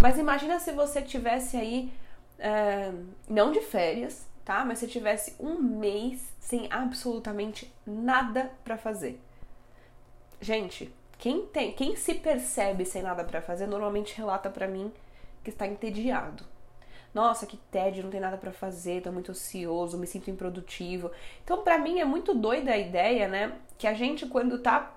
mas 0.00 0.18
imagina 0.18 0.58
se 0.58 0.72
você 0.72 1.02
tivesse 1.02 1.56
aí, 1.56 1.92
é, 2.38 2.92
não 3.28 3.52
de 3.52 3.60
férias, 3.60 4.26
tá? 4.46 4.64
Mas 4.64 4.78
se 4.78 4.88
tivesse 4.88 5.36
um 5.38 5.60
mês 5.60 6.34
sem 6.40 6.66
absolutamente 6.70 7.70
nada 7.86 8.50
para 8.64 8.78
fazer. 8.78 9.20
Gente, 10.40 10.90
quem 11.18 11.44
tem, 11.46 11.72
quem 11.72 11.94
se 11.96 12.14
percebe 12.14 12.86
sem 12.86 13.02
nada 13.02 13.22
para 13.24 13.42
fazer 13.42 13.66
normalmente 13.66 14.16
relata 14.16 14.48
para 14.48 14.66
mim 14.66 14.90
que 15.44 15.50
está 15.50 15.66
entediado 15.66 16.56
nossa, 17.16 17.46
que 17.46 17.56
tédio, 17.56 18.02
não 18.02 18.10
tem 18.10 18.20
nada 18.20 18.36
para 18.36 18.52
fazer, 18.52 19.00
tô 19.00 19.10
muito 19.10 19.32
ocioso, 19.32 19.96
me 19.96 20.06
sinto 20.06 20.30
improdutivo. 20.30 21.10
Então, 21.42 21.62
para 21.62 21.78
mim 21.78 21.98
é 21.98 22.04
muito 22.04 22.34
doida 22.34 22.72
a 22.72 22.76
ideia, 22.76 23.26
né, 23.26 23.56
que 23.78 23.86
a 23.86 23.94
gente 23.94 24.26
quando 24.26 24.58
tá 24.58 24.94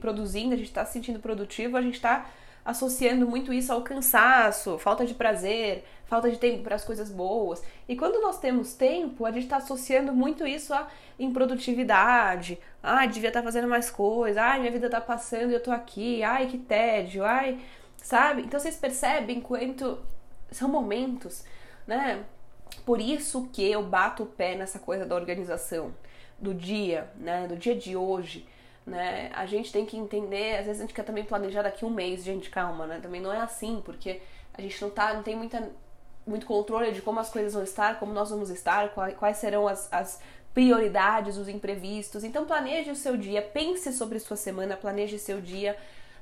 produzindo, 0.00 0.54
a 0.54 0.56
gente 0.56 0.72
tá 0.72 0.84
se 0.84 0.92
sentindo 0.92 1.18
produtivo, 1.18 1.76
a 1.76 1.82
gente 1.82 2.00
tá 2.00 2.30
associando 2.66 3.28
muito 3.28 3.52
isso 3.52 3.72
ao 3.72 3.82
cansaço, 3.82 4.76
falta 4.76 5.06
de 5.06 5.14
prazer, 5.14 5.84
falta 6.04 6.28
de 6.28 6.36
tempo 6.36 6.64
para 6.64 6.74
as 6.74 6.84
coisas 6.84 7.08
boas. 7.08 7.62
E 7.88 7.94
quando 7.94 8.20
nós 8.20 8.40
temos 8.40 8.74
tempo, 8.74 9.24
a 9.24 9.30
gente 9.30 9.44
está 9.44 9.58
associando 9.58 10.12
muito 10.12 10.44
isso 10.44 10.74
à 10.74 10.88
improdutividade. 11.16 12.58
Ai, 12.82 13.06
devia 13.08 13.28
estar 13.28 13.40
tá 13.40 13.44
fazendo 13.44 13.68
mais 13.68 13.88
coisa. 13.88 14.42
Ai, 14.42 14.58
minha 14.58 14.72
vida 14.72 14.90
tá 14.90 15.00
passando 15.00 15.50
e 15.52 15.54
eu 15.54 15.62
tô 15.62 15.70
aqui. 15.70 16.24
Ai, 16.24 16.48
que 16.48 16.58
tédio. 16.58 17.24
Ai, 17.24 17.60
sabe? 17.98 18.42
Então 18.42 18.58
vocês 18.58 18.76
percebem 18.76 19.40
quanto 19.40 19.98
são 20.50 20.68
momentos, 20.68 21.44
né? 21.86 22.24
Por 22.84 23.00
isso 23.00 23.48
que 23.52 23.64
eu 23.64 23.82
bato 23.82 24.24
o 24.24 24.26
pé 24.26 24.56
nessa 24.56 24.80
coisa 24.80 25.06
da 25.06 25.14
organização 25.14 25.94
do 26.36 26.52
dia, 26.52 27.08
né? 27.16 27.46
Do 27.46 27.56
dia 27.56 27.76
de 27.76 27.96
hoje, 27.96 28.44
né? 28.86 29.30
A 29.34 29.44
gente 29.46 29.72
tem 29.72 29.84
que 29.84 29.96
entender, 29.96 30.58
às 30.58 30.66
vezes 30.66 30.80
a 30.80 30.84
gente 30.84 30.94
quer 30.94 31.02
também 31.02 31.24
planejar 31.24 31.62
daqui 31.62 31.84
um 31.84 31.90
mês, 31.90 32.24
gente, 32.24 32.48
calma, 32.48 32.86
né? 32.86 33.00
Também 33.02 33.20
não 33.20 33.32
é 33.32 33.40
assim, 33.40 33.82
porque 33.84 34.20
a 34.54 34.62
gente 34.62 34.80
não 34.80 34.90
tá, 34.90 35.12
não 35.12 35.22
tem 35.22 35.34
muita, 35.34 35.70
muito 36.26 36.46
controle 36.46 36.92
de 36.92 37.02
como 37.02 37.20
as 37.20 37.28
coisas 37.28 37.54
vão 37.54 37.62
estar, 37.62 37.98
como 37.98 38.12
nós 38.12 38.30
vamos 38.30 38.48
estar, 38.48 38.90
quais 38.90 39.36
serão 39.38 39.66
as, 39.66 39.92
as 39.92 40.20
prioridades, 40.54 41.36
os 41.36 41.48
imprevistos. 41.48 42.24
Então 42.24 42.46
planeje 42.46 42.90
o 42.90 42.96
seu 42.96 43.16
dia, 43.16 43.42
pense 43.42 43.92
sobre 43.92 44.18
sua 44.20 44.36
semana, 44.36 44.76
planeje 44.76 45.18
seu 45.18 45.40
dia 45.40 45.76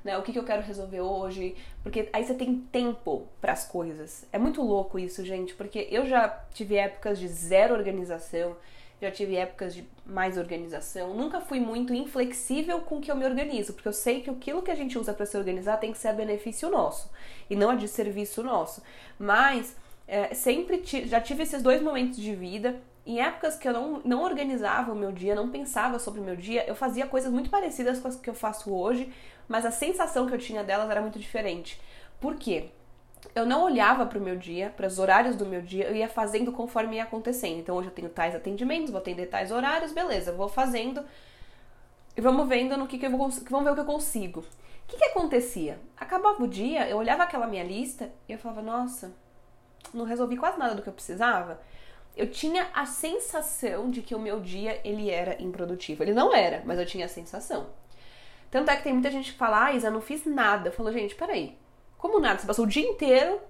né? 0.05 0.19
O 0.19 0.23
que, 0.23 0.33
que 0.33 0.39
eu 0.39 0.45
quero 0.45 0.63
resolver 0.63 1.01
hoje? 1.01 1.57
Porque 1.83 2.11
aí 2.13 2.25
você 2.25 2.35
tem 2.35 2.57
tempo 2.71 3.27
para 3.41 3.55
as 3.55 3.67
coisas. 3.67 4.27
É 4.31 4.39
muito 4.39 4.63
louco 4.63 4.99
isso, 4.99 5.25
gente, 5.25 5.55
porque 5.55 5.89
eu 5.91 6.05
já 6.05 6.29
tive 6.53 6.77
épocas 6.77 7.19
de 7.19 7.27
zero 7.27 7.75
organização, 7.75 8.55
já 9.05 9.11
tive 9.11 9.37
épocas 9.37 9.75
de 9.75 9.87
mais 10.05 10.37
organização. 10.39 11.15
Nunca 11.15 11.41
fui 11.41 11.61
muito 11.61 11.95
inflexível 11.95 12.81
com 12.81 12.97
o 12.97 13.01
que 13.01 13.11
eu 13.11 13.17
me 13.17 13.25
organizo, 13.25 13.73
porque 13.75 13.89
eu 13.89 13.93
sei 13.93 14.23
que 14.23 14.31
aquilo 14.31 14.63
que 14.63 14.71
a 14.71 14.75
gente 14.75 14.99
usa 14.99 15.13
para 15.13 15.27
se 15.27 15.37
organizar 15.37 15.77
tem 15.77 15.93
que 15.93 15.99
ser 15.99 16.09
a 16.09 16.13
benefício 16.13 16.71
nosso 16.71 17.11
e 17.49 17.55
não 17.55 17.71
a 17.71 17.75
de 17.75 17.87
serviço 17.87 18.43
nosso. 18.43 18.83
Mas 19.19 19.77
é, 20.09 20.35
sempre 20.35 20.83
já 21.07 21.21
tive 21.21 21.43
esses 21.43 21.63
dois 21.63 21.83
momentos 21.83 22.17
de 22.17 22.35
vida. 22.35 22.81
Em 23.07 23.21
épocas 23.21 23.57
que 23.57 23.69
eu 23.69 23.73
não, 23.73 24.01
não 24.03 24.23
organizava 24.23 24.93
o 24.93 24.97
meu 24.97 25.13
dia, 25.13 25.35
não 25.35 25.51
pensava 25.51 25.99
sobre 25.99 26.21
o 26.21 26.25
meu 26.25 26.37
dia, 26.37 26.65
eu 26.67 26.75
fazia 26.75 27.07
coisas 27.07 27.31
muito 27.31 27.51
parecidas 27.51 27.99
com 27.99 28.09
as 28.09 28.17
que 28.17 28.31
eu 28.31 28.35
faço 28.35 28.75
hoje, 28.75 29.13
mas 29.47 29.67
a 29.67 29.71
sensação 29.71 30.27
que 30.27 30.35
eu 30.35 30.39
tinha 30.39 30.65
delas 30.65 30.89
era 30.89 31.03
muito 31.03 31.19
diferente. 31.19 31.79
Por 32.19 32.37
quê? 32.37 32.71
Eu 33.35 33.45
não 33.45 33.65
olhava 33.65 34.07
para 34.07 34.19
o 34.19 34.23
meu 34.23 34.37
dia, 34.37 34.73
para 34.77 34.87
os 34.87 34.99
horários 34.99 35.35
do 35.35 35.45
meu 35.45 35.61
dia, 35.61 35.87
eu 35.87 35.97
ia 35.97 36.09
fazendo 36.09 36.53
conforme 36.53 36.97
ia 36.97 37.03
acontecendo. 37.03 37.59
Então 37.59 37.77
hoje 37.77 37.89
eu 37.89 37.95
tenho 37.95 38.09
tais 38.09 38.35
atendimentos, 38.35 38.91
vou 38.91 39.01
atender 39.01 39.27
tais 39.27 39.51
horários, 39.51 39.93
beleza, 39.93 40.33
vou 40.33 40.49
fazendo 40.49 41.05
e 42.17 42.21
vamos 42.21 42.49
vendo 42.49 42.77
no 42.77 42.87
que, 42.87 42.97
que 42.97 43.07
eu 43.07 43.11
vou, 43.11 43.29
vamos 43.51 43.65
ver 43.65 43.71
o 43.71 43.75
que 43.75 43.81
eu 43.81 43.85
consigo. 43.85 44.41
O 44.41 44.87
que, 44.87 44.97
que 44.99 45.05
acontecia? 45.07 45.81
Acabava 45.97 46.43
o 46.43 46.47
dia, 46.47 46.89
eu 46.89 46.97
olhava 46.97 47.25
aquela 47.25 47.47
minha 47.47 47.65
lista 47.65 48.13
e 48.29 48.33
eu 48.33 48.39
falava, 48.39 48.63
nossa, 48.63 49.13
não 49.93 50.05
resolvi 50.05 50.37
quase 50.37 50.59
nada 50.59 50.75
do 50.75 50.83
que 50.83 50.89
eu 50.89 50.93
precisava. 50.93 51.61
Eu 52.17 52.31
tinha 52.31 52.69
a 52.73 52.87
sensação 52.87 53.91
de 53.91 54.01
que 54.01 54.15
o 54.15 54.21
meu 54.21 54.41
dia 54.41 54.81
ele 54.85 55.11
era 55.11 55.43
improdutivo. 55.43 56.05
Ele 56.05 56.15
não 56.15 56.33
era, 56.33 56.63
mas 56.65 56.79
eu 56.79 56.87
tinha 56.87 57.07
a 57.07 57.09
sensação. 57.09 57.67
Tanto 58.51 58.71
é 58.71 58.77
que 58.77 58.85
tem 58.85 58.93
muita 58.93 59.11
gente 59.11 59.33
que 59.33 59.39
fala, 59.39 59.65
ah, 59.65 59.73
Isa, 59.73 59.91
não 59.91 60.01
fiz 60.01 60.25
nada. 60.25 60.71
Falou, 60.71 60.93
gente, 60.93 61.17
peraí. 61.17 61.59
Como 62.05 62.21
nada? 62.21 62.39
Você 62.39 62.47
passou 62.47 62.67
o 62.67 62.69
dia 62.69 62.87
inteiro 62.87 63.41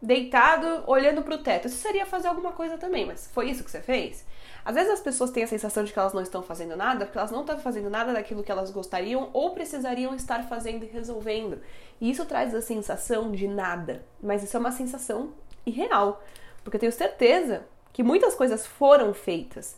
deitado, 0.00 0.84
olhando 0.86 1.22
pro 1.22 1.38
teto. 1.38 1.66
Isso 1.66 1.78
seria 1.78 2.06
fazer 2.06 2.28
alguma 2.28 2.52
coisa 2.52 2.78
também, 2.78 3.04
mas 3.04 3.28
foi 3.34 3.50
isso 3.50 3.64
que 3.64 3.70
você 3.70 3.80
fez? 3.80 4.24
Às 4.64 4.76
vezes 4.76 4.92
as 4.92 5.00
pessoas 5.00 5.32
têm 5.32 5.42
a 5.42 5.46
sensação 5.48 5.82
de 5.82 5.92
que 5.92 5.98
elas 5.98 6.12
não 6.12 6.22
estão 6.22 6.40
fazendo 6.40 6.76
nada, 6.76 7.04
porque 7.04 7.18
elas 7.18 7.32
não 7.32 7.40
estão 7.40 7.58
fazendo 7.58 7.90
nada 7.90 8.12
daquilo 8.12 8.44
que 8.44 8.52
elas 8.52 8.70
gostariam 8.70 9.28
ou 9.32 9.50
precisariam 9.54 10.14
estar 10.14 10.44
fazendo 10.44 10.84
e 10.84 10.86
resolvendo. 10.86 11.60
E 12.00 12.08
isso 12.08 12.24
traz 12.24 12.54
a 12.54 12.62
sensação 12.62 13.32
de 13.32 13.48
nada. 13.48 14.04
Mas 14.22 14.44
isso 14.44 14.56
é 14.56 14.60
uma 14.60 14.70
sensação 14.70 15.32
irreal. 15.66 16.22
Porque 16.62 16.76
eu 16.76 16.80
tenho 16.80 16.92
certeza 16.92 17.64
que 17.92 18.04
muitas 18.04 18.36
coisas 18.36 18.64
foram 18.64 19.12
feitas, 19.12 19.76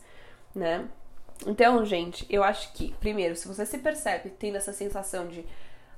né? 0.53 0.87
Então, 1.47 1.83
gente, 1.83 2.27
eu 2.29 2.43
acho 2.43 2.73
que, 2.73 2.93
primeiro, 2.99 3.35
se 3.35 3.47
você 3.47 3.65
se 3.65 3.79
percebe 3.79 4.29
tendo 4.37 4.57
essa 4.57 4.71
sensação 4.71 5.27
de 5.27 5.43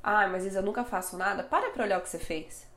ah, 0.03 0.27
mas 0.27 0.46
Isa, 0.46 0.60
eu 0.60 0.63
nunca 0.63 0.84
faço 0.84 1.17
nada, 1.17 1.43
para 1.43 1.70
pra 1.70 1.84
olhar 1.84 2.00
o 2.00 2.01
que 2.01 2.10
você 2.10 2.20
fez. 2.20 2.67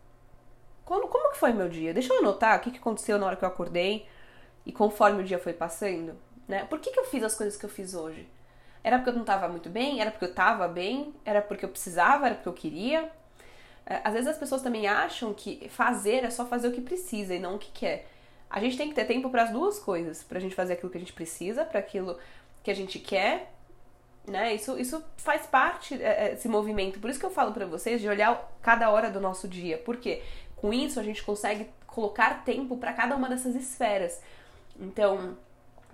Como, 0.84 1.08
como 1.08 1.32
que 1.32 1.38
foi 1.38 1.52
meu 1.52 1.68
dia? 1.68 1.94
Deixa 1.94 2.12
eu 2.12 2.18
anotar 2.18 2.58
o 2.58 2.60
que, 2.60 2.70
que 2.70 2.78
aconteceu 2.78 3.18
na 3.18 3.26
hora 3.26 3.36
que 3.36 3.44
eu 3.44 3.48
acordei 3.48 4.06
e 4.66 4.72
conforme 4.72 5.22
o 5.22 5.24
dia 5.24 5.38
foi 5.38 5.52
passando. 5.52 6.14
né? 6.46 6.64
Por 6.66 6.78
que, 6.78 6.90
que 6.90 7.00
eu 7.00 7.04
fiz 7.06 7.22
as 7.22 7.34
coisas 7.34 7.56
que 7.56 7.64
eu 7.64 7.70
fiz 7.70 7.94
hoje? 7.94 8.28
Era 8.82 8.98
porque 8.98 9.10
eu 9.10 9.14
não 9.14 9.22
estava 9.22 9.48
muito 9.48 9.70
bem? 9.70 10.00
Era 10.00 10.10
porque 10.10 10.26
eu 10.26 10.30
estava 10.30 10.68
bem? 10.68 11.14
Era 11.24 11.40
porque 11.40 11.64
eu 11.64 11.70
precisava? 11.70 12.26
Era 12.26 12.34
porque 12.34 12.48
eu 12.48 12.52
queria? 12.52 13.10
É, 13.86 14.00
às 14.04 14.12
vezes 14.12 14.28
as 14.28 14.36
pessoas 14.38 14.62
também 14.62 14.86
acham 14.86 15.32
que 15.32 15.68
fazer 15.70 16.24
é 16.24 16.30
só 16.30 16.44
fazer 16.46 16.68
o 16.68 16.72
que 16.72 16.82
precisa 16.82 17.34
e 17.34 17.38
não 17.38 17.56
o 17.56 17.58
que 17.58 17.70
quer. 17.72 18.06
A 18.50 18.60
gente 18.60 18.76
tem 18.76 18.88
que 18.88 18.94
ter 18.94 19.06
tempo 19.06 19.30
para 19.30 19.44
as 19.44 19.50
duas 19.50 19.78
coisas, 19.78 20.22
para 20.22 20.38
a 20.38 20.40
gente 20.40 20.54
fazer 20.54 20.74
aquilo 20.74 20.90
que 20.90 20.98
a 20.98 21.00
gente 21.00 21.12
precisa, 21.14 21.64
para 21.64 21.80
aquilo 21.80 22.18
que 22.62 22.70
a 22.70 22.74
gente 22.74 22.98
quer, 22.98 23.53
né? 24.26 24.54
Isso, 24.54 24.78
isso 24.78 25.04
faz 25.16 25.46
parte 25.46 25.94
é, 26.02 26.26
é, 26.26 26.28
desse 26.30 26.48
movimento. 26.48 26.98
Por 26.98 27.10
isso 27.10 27.18
que 27.18 27.26
eu 27.26 27.30
falo 27.30 27.52
para 27.52 27.66
vocês 27.66 28.00
de 28.00 28.08
olhar 28.08 28.50
cada 28.62 28.90
hora 28.90 29.10
do 29.10 29.20
nosso 29.20 29.46
dia, 29.46 29.78
porque 29.78 30.22
com 30.56 30.72
isso 30.72 30.98
a 30.98 31.02
gente 31.02 31.22
consegue 31.22 31.68
colocar 31.86 32.44
tempo 32.44 32.76
para 32.76 32.92
cada 32.92 33.14
uma 33.14 33.28
dessas 33.28 33.54
esferas. 33.54 34.20
Então, 34.78 35.36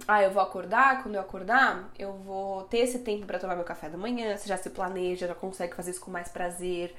ah, 0.08 0.22
eu 0.22 0.30
vou 0.30 0.42
acordar, 0.42 1.02
quando 1.02 1.14
eu 1.16 1.20
acordar, 1.20 1.90
eu 1.98 2.12
vou 2.14 2.62
ter 2.64 2.78
esse 2.78 3.00
tempo 3.00 3.26
para 3.26 3.38
tomar 3.38 3.54
meu 3.54 3.64
café 3.64 3.88
da 3.88 3.98
manhã, 3.98 4.36
você 4.36 4.48
já 4.48 4.56
se 4.56 4.70
planeja, 4.70 5.26
já 5.26 5.34
consegue 5.34 5.74
fazer 5.74 5.90
isso 5.90 6.00
com 6.00 6.10
mais 6.10 6.28
prazer, 6.28 6.94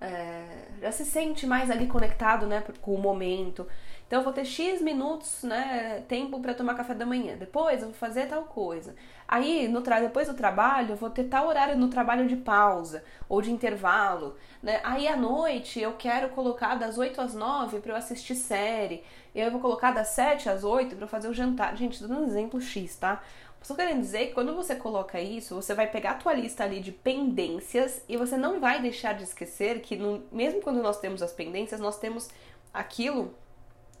é, 0.00 0.44
já 0.80 0.92
se 0.92 1.04
sente 1.04 1.46
mais 1.46 1.70
ali 1.70 1.86
conectado, 1.86 2.46
né, 2.46 2.62
com 2.80 2.94
o 2.94 2.98
momento. 2.98 3.66
Então 4.06 4.20
eu 4.20 4.24
vou 4.24 4.32
ter 4.32 4.44
X 4.44 4.80
minutos, 4.80 5.42
né, 5.42 6.02
tempo 6.08 6.40
para 6.40 6.54
tomar 6.54 6.74
café 6.74 6.94
da 6.94 7.04
manhã. 7.04 7.36
Depois 7.36 7.82
eu 7.82 7.88
vou 7.88 7.94
fazer 7.94 8.26
tal 8.26 8.44
coisa. 8.44 8.94
Aí, 9.26 9.68
no 9.68 9.82
tra 9.82 10.00
depois 10.00 10.26
do 10.26 10.34
trabalho, 10.34 10.92
eu 10.92 10.96
vou 10.96 11.10
ter 11.10 11.24
tal 11.24 11.46
horário 11.46 11.76
no 11.76 11.88
trabalho 11.88 12.26
de 12.26 12.36
pausa 12.36 13.04
ou 13.28 13.42
de 13.42 13.52
intervalo, 13.52 14.36
né? 14.62 14.80
Aí 14.82 15.06
à 15.06 15.14
noite 15.16 15.78
eu 15.78 15.92
quero 15.92 16.30
colocar 16.30 16.76
das 16.76 16.96
8 16.96 17.20
às 17.20 17.34
9 17.34 17.80
para 17.80 17.92
eu 17.92 17.96
assistir 17.96 18.34
série. 18.34 19.04
Eu 19.34 19.50
vou 19.50 19.60
colocar 19.60 19.92
das 19.92 20.08
7 20.08 20.48
às 20.48 20.64
8 20.64 20.96
para 20.96 21.04
eu 21.04 21.08
fazer 21.08 21.28
o 21.28 21.34
jantar. 21.34 21.76
Gente, 21.76 22.00
dando 22.00 22.20
um 22.20 22.24
exemplo 22.24 22.58
X, 22.60 22.96
tá? 22.96 23.22
Só 23.62 23.74
querendo 23.74 24.00
dizer 24.00 24.28
que 24.28 24.34
quando 24.34 24.54
você 24.54 24.74
coloca 24.76 25.20
isso, 25.20 25.54
você 25.54 25.74
vai 25.74 25.90
pegar 25.90 26.12
a 26.12 26.14
tua 26.14 26.32
lista 26.32 26.64
ali 26.64 26.80
de 26.80 26.92
pendências 26.92 28.02
e 28.08 28.16
você 28.16 28.36
não 28.36 28.60
vai 28.60 28.80
deixar 28.80 29.14
de 29.14 29.24
esquecer 29.24 29.80
que 29.80 29.96
no, 29.96 30.22
mesmo 30.30 30.60
quando 30.60 30.82
nós 30.82 30.98
temos 31.00 31.22
as 31.22 31.32
pendências, 31.32 31.80
nós 31.80 31.98
temos 31.98 32.28
aquilo 32.72 33.34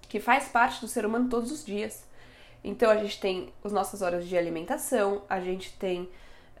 que 0.08 0.20
faz 0.20 0.48
parte 0.48 0.80
do 0.80 0.88
ser 0.88 1.04
humano 1.04 1.28
todos 1.28 1.50
os 1.50 1.64
dias. 1.64 2.06
Então 2.62 2.90
a 2.90 2.96
gente 2.96 3.20
tem 3.20 3.52
as 3.62 3.72
nossas 3.72 4.00
horas 4.00 4.26
de 4.26 4.36
alimentação, 4.36 5.22
a 5.28 5.40
gente 5.40 5.72
tem 5.76 6.08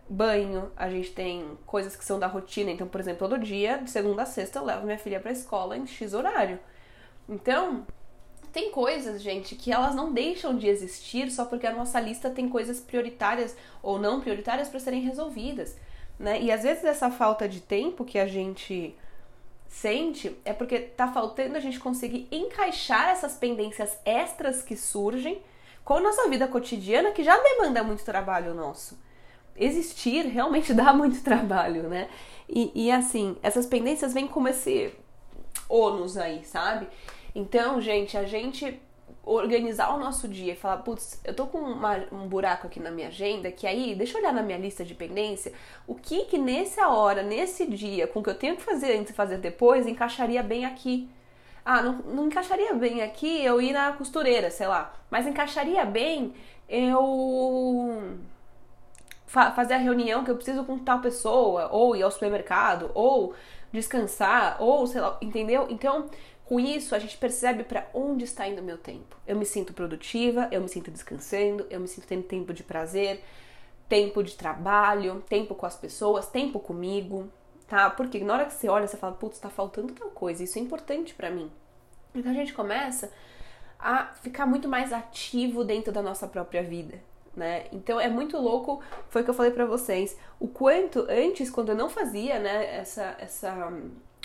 banho, 0.08 0.70
a 0.76 0.88
gente 0.88 1.12
tem 1.12 1.58
coisas 1.66 1.96
que 1.96 2.04
são 2.04 2.18
da 2.18 2.26
rotina. 2.26 2.70
Então, 2.70 2.88
por 2.88 3.00
exemplo, 3.00 3.28
todo 3.28 3.38
dia, 3.38 3.78
de 3.78 3.90
segunda 3.90 4.22
a 4.22 4.26
sexta, 4.26 4.58
eu 4.58 4.64
levo 4.64 4.84
minha 4.86 4.98
filha 4.98 5.20
para 5.20 5.30
a 5.30 5.32
escola 5.32 5.76
em 5.76 5.86
X 5.86 6.14
horário. 6.14 6.58
Então, 7.28 7.86
tem 8.58 8.72
coisas, 8.72 9.22
gente, 9.22 9.54
que 9.54 9.72
elas 9.72 9.94
não 9.94 10.12
deixam 10.12 10.58
de 10.58 10.66
existir 10.66 11.30
só 11.30 11.44
porque 11.44 11.64
a 11.64 11.72
nossa 11.72 12.00
lista 12.00 12.28
tem 12.28 12.48
coisas 12.48 12.80
prioritárias 12.80 13.56
ou 13.80 14.00
não 14.00 14.20
prioritárias 14.20 14.68
para 14.68 14.80
serem 14.80 15.00
resolvidas, 15.00 15.76
né? 16.18 16.42
E 16.42 16.50
às 16.50 16.64
vezes 16.64 16.82
essa 16.82 17.08
falta 17.08 17.48
de 17.48 17.60
tempo 17.60 18.04
que 18.04 18.18
a 18.18 18.26
gente 18.26 18.96
sente 19.68 20.36
é 20.44 20.52
porque 20.52 20.80
tá 20.80 21.06
faltando 21.06 21.56
a 21.56 21.60
gente 21.60 21.78
conseguir 21.78 22.26
encaixar 22.32 23.10
essas 23.10 23.36
pendências 23.36 23.96
extras 24.04 24.60
que 24.60 24.76
surgem 24.76 25.40
com 25.84 25.94
a 25.94 26.00
nossa 26.00 26.28
vida 26.28 26.48
cotidiana 26.48 27.12
que 27.12 27.22
já 27.22 27.38
demanda 27.40 27.84
muito 27.84 28.04
trabalho 28.04 28.54
nosso. 28.54 28.98
Existir 29.54 30.26
realmente 30.26 30.74
dá 30.74 30.92
muito 30.92 31.22
trabalho, 31.22 31.84
né? 31.84 32.08
E, 32.48 32.72
e 32.74 32.90
assim, 32.90 33.36
essas 33.40 33.66
pendências 33.66 34.12
vêm 34.12 34.26
como 34.26 34.48
esse 34.48 34.92
ônus 35.68 36.16
aí, 36.16 36.44
sabe? 36.44 36.88
Então, 37.38 37.80
gente, 37.80 38.16
a 38.16 38.24
gente 38.24 38.82
organizar 39.24 39.94
o 39.94 39.98
nosso 40.00 40.26
dia 40.26 40.54
e 40.54 40.56
falar, 40.56 40.78
putz, 40.78 41.20
eu 41.24 41.32
tô 41.32 41.46
com 41.46 41.58
uma, 41.58 42.04
um 42.10 42.26
buraco 42.26 42.66
aqui 42.66 42.80
na 42.80 42.90
minha 42.90 43.06
agenda, 43.06 43.52
que 43.52 43.64
aí, 43.64 43.94
deixa 43.94 44.14
eu 44.18 44.20
olhar 44.20 44.32
na 44.32 44.42
minha 44.42 44.58
lista 44.58 44.84
de 44.84 44.92
pendência, 44.92 45.52
o 45.86 45.94
que 45.94 46.24
que 46.24 46.36
nessa 46.36 46.88
hora, 46.88 47.22
nesse 47.22 47.64
dia, 47.64 48.08
com 48.08 48.18
o 48.18 48.22
que 48.24 48.30
eu 48.30 48.34
tenho 48.34 48.56
que 48.56 48.62
fazer 48.62 48.98
antes 48.98 49.12
e 49.12 49.14
fazer 49.14 49.38
depois, 49.38 49.86
encaixaria 49.86 50.42
bem 50.42 50.64
aqui. 50.64 51.08
Ah, 51.64 51.80
não, 51.80 51.92
não 52.12 52.26
encaixaria 52.26 52.74
bem 52.74 53.02
aqui 53.02 53.44
eu 53.44 53.62
ir 53.62 53.72
na 53.72 53.92
costureira, 53.92 54.50
sei 54.50 54.66
lá, 54.66 54.92
mas 55.08 55.24
encaixaria 55.24 55.84
bem 55.84 56.34
eu 56.68 58.18
fa 59.28 59.52
fazer 59.52 59.74
a 59.74 59.78
reunião 59.78 60.24
que 60.24 60.30
eu 60.32 60.34
preciso 60.34 60.64
com 60.64 60.76
tal 60.76 61.00
pessoa, 61.00 61.68
ou 61.70 61.94
ir 61.94 62.02
ao 62.02 62.10
supermercado, 62.10 62.90
ou 62.94 63.32
descansar, 63.72 64.56
ou 64.60 64.86
sei 64.88 65.00
lá, 65.00 65.16
entendeu? 65.20 65.66
Então, 65.70 66.06
com 66.48 66.58
isso, 66.58 66.94
a 66.94 66.98
gente 66.98 67.18
percebe 67.18 67.62
para 67.62 67.86
onde 67.92 68.24
está 68.24 68.48
indo 68.48 68.62
o 68.62 68.64
meu 68.64 68.78
tempo. 68.78 69.18
Eu 69.26 69.36
me 69.36 69.44
sinto 69.44 69.74
produtiva, 69.74 70.48
eu 70.50 70.62
me 70.62 70.68
sinto 70.68 70.90
descansando, 70.90 71.66
eu 71.68 71.78
me 71.78 71.86
sinto 71.86 72.06
tendo 72.06 72.22
tempo 72.22 72.54
de 72.54 72.62
prazer, 72.62 73.22
tempo 73.86 74.22
de 74.22 74.34
trabalho, 74.34 75.22
tempo 75.28 75.54
com 75.54 75.66
as 75.66 75.76
pessoas, 75.76 76.26
tempo 76.26 76.58
comigo, 76.58 77.28
tá? 77.66 77.90
Porque 77.90 78.18
na 78.20 78.32
hora 78.32 78.46
que 78.46 78.54
você 78.54 78.66
olha, 78.66 78.86
você 78.86 78.96
fala, 78.96 79.12
putz, 79.12 79.38
tá 79.38 79.50
faltando 79.50 79.92
tal 79.92 80.08
coisa, 80.08 80.42
isso 80.42 80.58
é 80.58 80.62
importante 80.62 81.12
para 81.12 81.30
mim. 81.30 81.50
Então 82.14 82.32
a 82.32 82.34
gente 82.34 82.54
começa 82.54 83.12
a 83.78 84.06
ficar 84.06 84.46
muito 84.46 84.66
mais 84.66 84.90
ativo 84.90 85.62
dentro 85.62 85.92
da 85.92 86.00
nossa 86.00 86.26
própria 86.26 86.62
vida. 86.62 86.98
Né? 87.36 87.66
Então 87.72 88.00
é 88.00 88.08
muito 88.08 88.38
louco, 88.38 88.82
foi 89.10 89.20
o 89.20 89.24
que 89.24 89.30
eu 89.30 89.34
falei 89.34 89.52
para 89.52 89.66
vocês, 89.66 90.16
o 90.40 90.48
quanto 90.48 91.06
antes, 91.10 91.50
quando 91.50 91.68
eu 91.68 91.76
não 91.76 91.90
fazia 91.90 92.38
né, 92.38 92.74
essa, 92.78 93.14
essa 93.18 93.70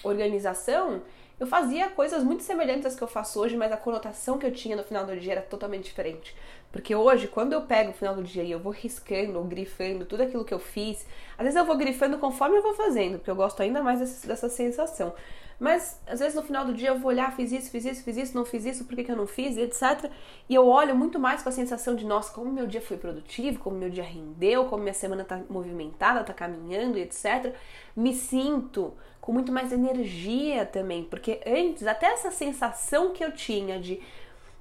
organização, 0.06 1.01
eu 1.39 1.47
fazia 1.47 1.89
coisas 1.89 2.23
muito 2.23 2.43
semelhantes 2.43 2.85
às 2.85 2.95
que 2.95 3.03
eu 3.03 3.07
faço 3.07 3.39
hoje, 3.39 3.57
mas 3.57 3.71
a 3.71 3.77
conotação 3.77 4.37
que 4.37 4.45
eu 4.45 4.51
tinha 4.51 4.75
no 4.75 4.83
final 4.83 5.05
do 5.05 5.15
dia 5.15 5.33
era 5.33 5.41
totalmente 5.41 5.85
diferente. 5.85 6.35
Porque 6.74 6.96
hoje, 6.96 7.27
quando 7.27 7.53
eu 7.53 7.62
pego 7.62 7.92
o 7.92 7.94
final 7.94 8.15
do 8.15 8.24
dia 8.24 8.42
e 8.42 8.51
eu 8.51 8.60
vou 8.60 8.74
riscando 8.74 9.39
grifando 9.44 10.06
tudo 10.06 10.24
aquilo 10.24 10.44
que 10.44 10.53
eu 10.53 10.58
fiz, 10.58 11.06
às 11.38 11.44
vezes 11.44 11.56
eu 11.56 11.63
vou 11.63 11.77
grifando 11.77 12.18
conforme 12.18 12.58
eu 12.58 12.63
vou 12.63 12.74
fazendo, 12.74 13.20
porque 13.20 13.30
eu 13.30 13.36
gosto 13.36 13.62
ainda 13.62 13.84
mais 13.84 14.00
dessa, 14.00 14.27
dessa 14.27 14.50
sensação. 14.50 15.13
Mas 15.60 16.01
às 16.08 16.20
vezes 16.20 16.34
no 16.34 16.42
final 16.42 16.65
do 16.65 16.74
dia 16.74 16.89
eu 16.89 16.98
vou 16.98 17.10
olhar, 17.10 17.32
fiz 17.36 17.51
isso, 17.51 17.70
fiz 17.70 17.86
isso, 17.86 18.03
fiz 18.03 18.18
isso, 18.18 18.36
não 18.36 18.44
fiz 18.44 18.65
isso, 18.65 18.86
por 18.86 18.96
que, 18.96 19.03
que 19.03 19.12
eu 19.12 19.15
não 19.15 19.27
fiz, 19.27 19.56
etc. 19.56 20.10
E 20.50 20.56
eu 20.56 20.68
olho 20.68 20.96
muito 20.96 21.20
mais 21.20 21.44
com 21.44 21.50
a 21.50 21.51
sensação 21.51 21.96
de, 21.96 22.08
nossa, 22.08 22.34
como 22.34 22.51
meu 22.51 22.65
dia 22.65 22.82
foi 22.82 22.98
produtivo, 22.98 23.60
como 23.60 23.77
meu 23.77 23.92
dia 23.92 24.03
rendeu, 24.03 24.65
como 24.65 24.82
minha 24.82 24.96
semana 24.96 25.24
tá 25.24 25.39
movimentada, 25.48 26.24
tá 26.24 26.34
caminhando, 26.34 26.98
etc. 26.98 27.53
Me 27.96 28.15
sinto 28.15 28.96
com 29.22 29.32
muito 29.32 29.51
mais 29.51 29.72
energia 29.72 30.65
também, 30.65 31.03
porque 31.03 31.39
antes 31.46 31.86
até 31.86 32.08
essa 32.08 32.32
sensação 32.32 33.13
que 33.13 33.24
eu 33.24 33.32
tinha 33.32 33.80
de 33.80 34.01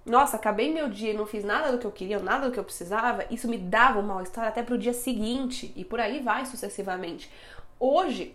nossa, 0.05 0.37
acabei 0.37 0.73
meu 0.73 0.89
dia 0.89 1.13
e 1.13 1.17
não 1.17 1.27
fiz 1.27 1.45
nada 1.45 1.71
do 1.71 1.79
que 1.79 1.87
eu 1.87 1.93
queria, 1.93 2.19
nada 2.19 2.47
do 2.47 2.53
que 2.53 2.59
eu 2.59 2.65
precisava, 2.65 3.25
isso 3.31 3.49
me 3.49 3.57
dava 3.57 4.01
um 4.01 4.03
mal-estar 4.03 4.47
até 4.47 4.63
pro 4.63 4.77
dia 4.77 4.93
seguinte 4.93 5.73
e 5.77 5.85
por 5.85 6.01
aí 6.01 6.21
vai 6.21 6.45
sucessivamente. 6.45 7.31
Hoje, 7.79 8.35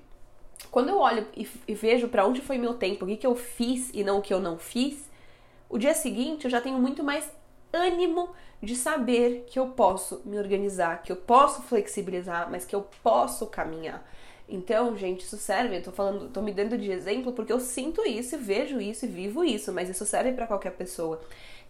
quando 0.72 0.90
eu 0.90 1.00
olho 1.00 1.28
e, 1.36 1.48
e 1.68 1.74
vejo 1.74 2.08
para 2.08 2.26
onde 2.26 2.42
foi 2.42 2.58
meu 2.58 2.74
tempo, 2.76 3.04
o 3.04 3.08
que, 3.08 3.18
que 3.18 3.28
eu 3.28 3.36
fiz 3.36 3.92
e 3.94 4.04
não 4.04 4.20
o 4.20 4.22
que 4.22 4.34
eu 4.34 4.40
não 4.40 4.58
fiz, 4.58 5.10
o 5.70 5.78
dia 5.78 5.94
seguinte 5.94 6.46
eu 6.46 6.52
já 6.52 6.62
tenho 6.62 6.80
muito 6.80 7.04
mais 7.04 7.30
ânimo 7.74 8.30
de 8.64 8.76
saber 8.76 9.46
que 9.48 9.60
eu 9.60 9.68
posso 9.68 10.22
me 10.26 10.38
organizar, 10.38 11.04
que 11.04 11.12
eu 11.12 11.18
posso 11.18 11.62
flexibilizar, 11.64 12.50
mas 12.50 12.66
que 12.66 12.76
eu 12.76 12.88
posso 13.04 13.46
caminhar. 13.48 14.04
Então, 14.50 14.96
gente, 14.96 15.26
isso 15.26 15.38
serve, 15.38 15.78
eu 15.78 15.84
tô 15.84 15.92
falando, 15.92 16.30
tô 16.30 16.42
me 16.42 16.54
dando 16.54 16.78
de 16.78 16.90
exemplo 16.90 17.34
porque 17.34 17.52
eu 17.52 17.60
sinto 17.60 18.06
isso, 18.06 18.38
vejo 18.38 18.80
isso 18.80 19.06
e 19.06 19.10
vivo 19.10 19.44
isso, 19.44 19.74
mas 19.74 19.90
isso 19.90 20.06
serve 20.06 20.32
para 20.32 20.48
qualquer 20.48 20.72
pessoa. 20.72 21.22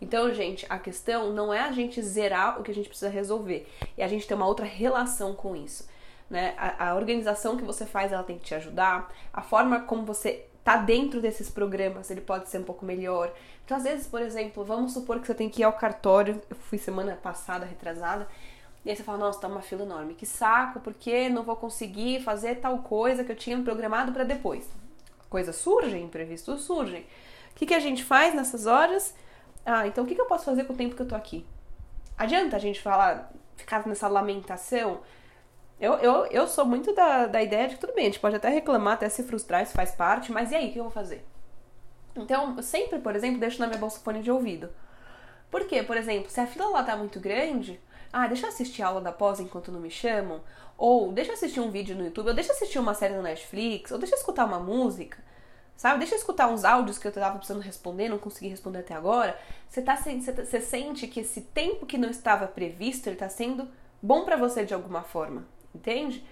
Então, 0.01 0.33
gente, 0.33 0.65
a 0.69 0.77
questão 0.77 1.33
não 1.33 1.53
é 1.53 1.59
a 1.59 1.71
gente 1.71 2.01
zerar 2.01 2.59
o 2.59 2.63
que 2.63 2.71
a 2.71 2.73
gente 2.73 2.87
precisa 2.87 3.09
resolver, 3.09 3.67
é 3.97 4.03
a 4.03 4.07
gente 4.07 4.27
ter 4.27 4.35
uma 4.35 4.45
outra 4.45 4.65
relação 4.65 5.33
com 5.33 5.55
isso. 5.55 5.87
Né? 6.29 6.53
A, 6.57 6.89
a 6.89 6.95
organização 6.95 7.57
que 7.57 7.63
você 7.63 7.85
faz, 7.85 8.11
ela 8.11 8.23
tem 8.23 8.37
que 8.37 8.45
te 8.45 8.55
ajudar, 8.55 9.11
a 9.33 9.41
forma 9.41 9.81
como 9.81 10.05
você 10.05 10.45
tá 10.63 10.77
dentro 10.77 11.21
desses 11.21 11.49
programas, 11.49 12.11
ele 12.11 12.21
pode 12.21 12.49
ser 12.49 12.59
um 12.59 12.63
pouco 12.63 12.85
melhor. 12.85 13.33
Então, 13.65 13.77
às 13.77 13.83
vezes, 13.83 14.05
por 14.05 14.21
exemplo, 14.21 14.63
vamos 14.63 14.93
supor 14.93 15.19
que 15.19 15.25
você 15.25 15.33
tem 15.33 15.49
que 15.49 15.61
ir 15.61 15.63
ao 15.63 15.73
cartório, 15.73 16.41
eu 16.49 16.55
fui 16.55 16.77
semana 16.77 17.15
passada, 17.15 17.65
retrasada, 17.65 18.27
e 18.85 18.89
aí 18.89 18.95
você 18.95 19.03
fala, 19.03 19.17
nossa, 19.17 19.41
tá 19.41 19.47
uma 19.47 19.61
fila 19.61 19.83
enorme. 19.83 20.13
Que 20.13 20.25
saco, 20.25 20.79
porque 20.79 21.27
não 21.27 21.43
vou 21.43 21.57
conseguir 21.57 22.21
fazer 22.21 22.55
tal 22.55 22.77
coisa 22.79 23.23
que 23.23 23.31
eu 23.31 23.35
tinha 23.35 23.61
programado 23.61 24.13
para 24.13 24.23
depois. 24.23 24.69
Coisas 25.29 25.57
surgem, 25.57 26.03
imprevistos 26.03 26.61
surgem. 26.61 27.01
O 27.51 27.55
que, 27.55 27.65
que 27.65 27.73
a 27.73 27.79
gente 27.79 28.03
faz 28.03 28.33
nessas 28.33 28.65
horas? 28.65 29.13
Ah, 29.69 29.85
então 29.85 30.05
o 30.05 30.07
que, 30.07 30.19
eu 30.19 30.25
posso 30.25 30.45
fazer 30.45 30.63
com 30.63 30.71
o 30.71 30.77
tempo 30.77 30.95
que 30.95 31.01
eu 31.01 31.07
tô 31.07 31.13
aqui? 31.13 31.45
Adianta 32.17 32.55
a 32.55 32.59
gente 32.59 32.81
falar, 32.81 33.29
ficar 33.57 33.85
nessa 33.85 34.07
lamentação? 34.07 35.01
Eu, 35.77 35.95
eu, 35.95 36.25
eu 36.27 36.47
sou 36.47 36.65
muito 36.65 36.95
da, 36.95 37.27
da 37.27 37.43
ideia 37.43 37.67
de 37.67 37.75
que 37.75 37.81
tudo 37.81 37.93
bem, 37.93 38.03
a 38.03 38.07
gente 38.07 38.21
pode 38.21 38.37
até 38.37 38.47
reclamar, 38.47 38.93
até 38.93 39.09
se 39.09 39.23
frustrar, 39.23 39.61
isso 39.61 39.73
faz 39.73 39.91
parte, 39.91 40.31
mas 40.31 40.51
e 40.51 40.55
aí, 40.55 40.69
o 40.69 40.71
que 40.71 40.79
eu 40.79 40.85
vou 40.85 40.91
fazer? 40.91 41.25
Então, 42.15 42.55
eu 42.55 42.63
sempre, 42.63 42.99
por 42.99 43.13
exemplo, 43.13 43.41
deixo 43.41 43.59
na 43.59 43.67
minha 43.67 43.77
bolsa 43.77 43.99
fone 43.99 44.21
de 44.21 44.31
ouvido. 44.31 44.69
Por 45.51 45.67
quê? 45.67 45.83
Por 45.83 45.97
exemplo, 45.97 46.29
se 46.31 46.39
a 46.39 46.47
fila 46.47 46.69
lá 46.69 46.81
tá 46.81 46.95
muito 46.95 47.19
grande, 47.19 47.77
ah, 48.11 48.25
deixa 48.25 48.45
eu 48.45 48.49
assistir 48.49 48.83
a 48.83 48.87
aula 48.87 49.01
da 49.01 49.11
pós 49.11 49.41
enquanto 49.41 49.69
não 49.69 49.81
me 49.81 49.91
chamam, 49.91 50.41
ou 50.77 51.11
deixa 51.11 51.31
eu 51.31 51.35
assistir 51.35 51.59
um 51.59 51.71
vídeo 51.71 51.93
no 51.93 52.05
YouTube, 52.05 52.29
ou 52.29 52.33
deixa 52.33 52.51
eu 52.51 52.55
assistir 52.55 52.79
uma 52.79 52.93
série 52.93 53.15
no 53.15 53.21
Netflix, 53.21 53.91
ou 53.91 53.97
deixa 53.97 54.15
eu 54.15 54.19
escutar 54.19 54.45
uma 54.45 54.59
música, 54.59 55.17
Sabe? 55.77 55.99
Deixa 55.99 56.15
eu 56.15 56.17
escutar 56.17 56.47
uns 56.47 56.65
áudios 56.65 56.97
que 56.97 57.07
eu 57.07 57.11
tava 57.11 57.37
precisando 57.37 57.61
responder, 57.61 58.09
não 58.09 58.17
consegui 58.17 58.47
responder 58.49 58.79
até 58.79 58.95
agora. 58.95 59.39
Você, 59.69 59.79
tá, 59.79 59.95
você, 59.95 60.33
tá, 60.33 60.43
você 60.43 60.59
sente 60.59 61.07
que 61.07 61.19
esse 61.19 61.41
tempo 61.41 61.85
que 61.85 61.99
não 61.99 62.09
estava 62.09 62.47
previsto, 62.47 63.07
ele 63.07 63.15
tá 63.15 63.29
sendo 63.29 63.69
bom 64.01 64.25
para 64.25 64.35
você 64.35 64.65
de 64.65 64.73
alguma 64.73 65.03
forma, 65.03 65.45
entende? 65.73 66.25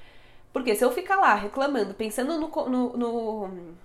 Porque 0.51 0.73
se 0.73 0.83
eu 0.83 0.91
ficar 0.91 1.17
lá 1.17 1.35
reclamando, 1.35 1.93
pensando 1.93 2.39
no, 2.39 2.69
no, 2.69 2.97
no, 2.97 3.75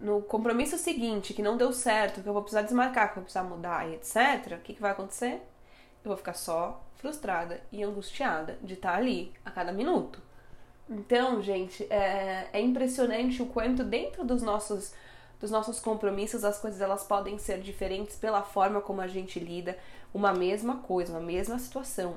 no, 0.00 0.22
compromisso 0.22 0.76
seguinte, 0.78 1.32
que 1.32 1.42
não 1.42 1.56
deu 1.56 1.72
certo, 1.72 2.20
que 2.20 2.28
eu 2.28 2.32
vou 2.32 2.42
precisar 2.42 2.62
desmarcar, 2.62 3.06
que 3.06 3.12
eu 3.12 3.22
vou 3.22 3.24
precisar 3.24 3.44
mudar 3.44 3.88
e 3.88 3.94
etc., 3.94 4.58
o 4.58 4.62
que, 4.62 4.74
que 4.74 4.82
vai 4.82 4.90
acontecer? 4.90 5.34
Eu 6.02 6.08
vou 6.08 6.16
ficar 6.16 6.34
só 6.34 6.82
frustrada 6.96 7.60
e 7.70 7.84
angustiada 7.84 8.58
de 8.62 8.74
estar 8.74 8.96
ali 8.96 9.32
a 9.44 9.50
cada 9.50 9.70
minuto. 9.70 10.20
Então, 10.90 11.40
gente, 11.40 11.84
é, 11.84 12.48
é 12.52 12.60
impressionante 12.60 13.40
o 13.40 13.46
quanto 13.46 13.84
dentro 13.84 14.24
dos 14.24 14.42
nossos 14.42 14.92
dos 15.38 15.50
nossos 15.50 15.80
compromissos 15.80 16.44
as 16.44 16.58
coisas 16.58 16.82
elas 16.82 17.02
podem 17.02 17.38
ser 17.38 17.60
diferentes 17.60 18.14
pela 18.14 18.42
forma 18.42 18.82
como 18.82 19.00
a 19.00 19.06
gente 19.06 19.40
lida 19.40 19.78
uma 20.12 20.34
mesma 20.34 20.76
coisa, 20.76 21.12
uma 21.12 21.20
mesma 21.20 21.58
situação. 21.58 22.16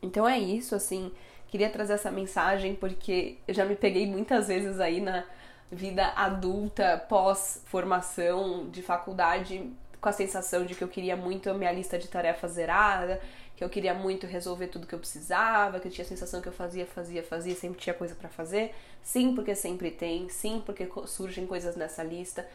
Então 0.00 0.26
é 0.26 0.38
isso, 0.38 0.74
assim, 0.74 1.12
queria 1.48 1.68
trazer 1.68 1.94
essa 1.94 2.10
mensagem 2.10 2.74
porque 2.74 3.36
eu 3.46 3.52
já 3.52 3.66
me 3.66 3.76
peguei 3.76 4.06
muitas 4.06 4.48
vezes 4.48 4.80
aí 4.80 4.98
na 4.98 5.24
vida 5.70 6.06
adulta, 6.16 7.04
pós-formação 7.06 8.70
de 8.70 8.82
faculdade, 8.82 9.70
com 10.00 10.08
a 10.08 10.12
sensação 10.12 10.64
de 10.64 10.74
que 10.74 10.82
eu 10.82 10.88
queria 10.88 11.16
muito 11.16 11.50
a 11.50 11.54
minha 11.54 11.72
lista 11.72 11.98
de 11.98 12.08
tarefas 12.08 12.52
zerada, 12.52 13.20
que 13.56 13.64
eu 13.64 13.68
queria 13.68 13.92
muito 13.92 14.26
resolver 14.26 14.68
tudo 14.68 14.86
que 14.86 14.94
eu 14.94 14.98
precisava, 14.98 15.80
que 15.80 15.88
eu 15.88 15.92
tinha 15.92 16.04
a 16.04 16.08
sensação 16.08 16.40
que 16.40 16.48
eu 16.48 16.52
fazia, 16.52 16.86
fazia, 16.86 17.22
fazia, 17.22 17.54
sempre 17.56 17.80
tinha 17.80 17.94
coisa 17.94 18.14
para 18.14 18.28
fazer. 18.28 18.74
Sim, 19.02 19.34
porque 19.34 19.54
sempre 19.54 19.90
tem, 19.90 20.28
sim, 20.28 20.62
porque 20.64 20.88
surgem 21.06 21.46
coisas 21.46 21.74
nessa 21.74 22.04
lista. 22.04 22.46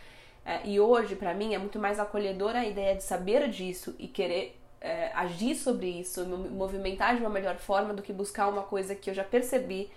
É, 0.46 0.66
e 0.66 0.80
hoje, 0.80 1.16
para 1.16 1.34
mim, 1.34 1.54
é 1.54 1.58
muito 1.58 1.80
mais 1.80 2.00
acolhedora 2.00 2.60
a 2.60 2.66
ideia 2.66 2.96
de 2.96 3.04
saber 3.04 3.50
disso 3.50 3.96
e 4.00 4.08
querer 4.08 4.58
é, 4.80 5.12
agir 5.14 5.56
sobre 5.56 5.88
isso, 5.88 6.26
me 6.26 6.50
movimentar 6.50 7.16
de 7.16 7.22
uma 7.22 7.30
melhor 7.30 7.58
forma 7.58 7.94
do 7.94 8.02
que 8.02 8.14
buscar 8.14 8.48
uma 8.48 8.64
coisa 8.64 8.96
que 8.96 9.10
eu 9.10 9.14
já 9.14 9.24
percebi 9.24 9.90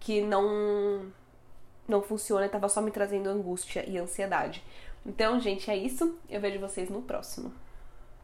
que 0.00 0.20
não 0.20 1.10
não 1.86 2.02
funciona 2.02 2.42
e 2.42 2.46
estava 2.46 2.68
só 2.68 2.82
me 2.82 2.90
trazendo 2.90 3.30
angústia 3.30 3.82
e 3.88 3.96
ansiedade. 3.96 4.62
Então, 5.04 5.40
gente, 5.40 5.70
é 5.70 5.76
isso. 5.76 6.18
Eu 6.28 6.40
vejo 6.40 6.60
vocês 6.60 6.90
no 6.90 7.02
próximo. 7.02 7.52